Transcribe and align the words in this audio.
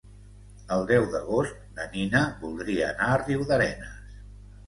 El 0.75 0.85
deu 0.91 1.03
d'agost 1.15 1.59
na 1.79 1.85
Nina 1.91 2.21
voldria 2.45 2.87
anar 2.93 3.09
a 3.09 3.19
Riudarenes. 3.27 4.19